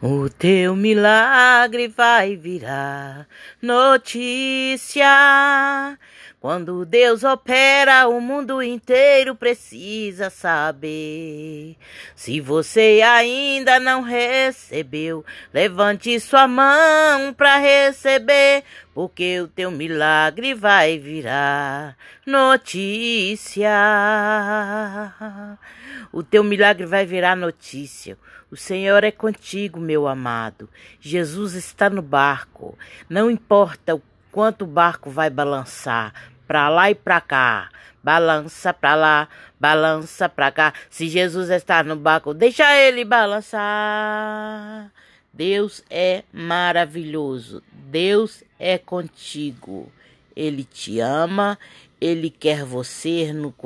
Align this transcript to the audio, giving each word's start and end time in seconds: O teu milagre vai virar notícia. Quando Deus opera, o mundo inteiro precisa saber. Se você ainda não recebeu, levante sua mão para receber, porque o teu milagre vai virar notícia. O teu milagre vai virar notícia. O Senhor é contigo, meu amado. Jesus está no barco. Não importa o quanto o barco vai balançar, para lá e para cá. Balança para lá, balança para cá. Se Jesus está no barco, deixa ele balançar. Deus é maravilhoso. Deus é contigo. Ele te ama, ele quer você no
O 0.00 0.30
teu 0.30 0.76
milagre 0.76 1.88
vai 1.88 2.36
virar 2.36 3.26
notícia. 3.60 5.08
Quando 6.40 6.84
Deus 6.84 7.24
opera, 7.24 8.06
o 8.06 8.20
mundo 8.20 8.62
inteiro 8.62 9.34
precisa 9.34 10.30
saber. 10.30 11.76
Se 12.14 12.40
você 12.40 13.00
ainda 13.04 13.80
não 13.80 14.02
recebeu, 14.02 15.24
levante 15.52 16.20
sua 16.20 16.46
mão 16.46 17.34
para 17.36 17.56
receber, 17.56 18.62
porque 18.94 19.40
o 19.40 19.48
teu 19.48 19.72
milagre 19.72 20.54
vai 20.54 20.96
virar 20.96 21.96
notícia. 22.24 23.68
O 26.12 26.22
teu 26.22 26.42
milagre 26.42 26.86
vai 26.86 27.04
virar 27.04 27.36
notícia. 27.36 28.16
O 28.50 28.56
Senhor 28.56 29.04
é 29.04 29.10
contigo, 29.10 29.78
meu 29.78 30.06
amado. 30.06 30.68
Jesus 31.00 31.54
está 31.54 31.90
no 31.90 32.00
barco. 32.00 32.78
Não 33.08 33.30
importa 33.30 33.94
o 33.94 34.02
quanto 34.32 34.62
o 34.62 34.68
barco 34.68 35.10
vai 35.10 35.28
balançar, 35.28 36.14
para 36.46 36.68
lá 36.68 36.90
e 36.90 36.94
para 36.94 37.20
cá. 37.20 37.68
Balança 38.02 38.72
para 38.72 38.94
lá, 38.94 39.28
balança 39.60 40.28
para 40.28 40.50
cá. 40.50 40.72
Se 40.88 41.08
Jesus 41.08 41.50
está 41.50 41.82
no 41.82 41.96
barco, 41.96 42.32
deixa 42.32 42.74
ele 42.78 43.04
balançar. 43.04 44.90
Deus 45.32 45.84
é 45.90 46.24
maravilhoso. 46.32 47.62
Deus 47.72 48.42
é 48.58 48.78
contigo. 48.78 49.92
Ele 50.34 50.64
te 50.64 51.00
ama, 51.00 51.58
ele 52.00 52.30
quer 52.30 52.64
você 52.64 53.32
no 53.32 53.52